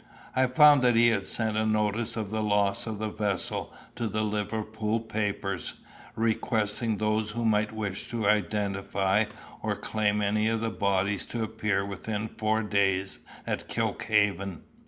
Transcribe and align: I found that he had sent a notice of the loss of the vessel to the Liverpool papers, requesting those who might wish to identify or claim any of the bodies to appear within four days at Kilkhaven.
I 0.35 0.47
found 0.47 0.81
that 0.81 0.95
he 0.95 1.09
had 1.09 1.27
sent 1.27 1.57
a 1.57 1.63
notice 1.63 2.17
of 2.17 2.31
the 2.31 2.41
loss 2.41 2.87
of 2.87 2.97
the 2.97 3.09
vessel 3.09 3.71
to 3.95 4.07
the 4.07 4.23
Liverpool 4.23 4.99
papers, 4.99 5.75
requesting 6.15 6.97
those 6.97 7.29
who 7.29 7.45
might 7.45 7.71
wish 7.71 8.09
to 8.09 8.27
identify 8.27 9.25
or 9.61 9.75
claim 9.75 10.23
any 10.23 10.47
of 10.49 10.59
the 10.59 10.71
bodies 10.71 11.27
to 11.27 11.43
appear 11.43 11.85
within 11.85 12.29
four 12.29 12.63
days 12.63 13.19
at 13.45 13.67
Kilkhaven. 13.69 14.63